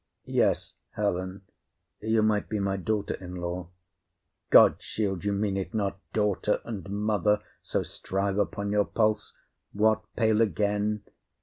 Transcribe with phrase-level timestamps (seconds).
[0.25, 1.43] Yes, Helen,
[1.99, 3.69] you might be my daughter in law.
[4.49, 5.99] God shield you mean it not!
[6.11, 9.35] daughter and mother So strive upon your pulse.
[9.73, 10.03] What!
[10.15, 11.03] pale again?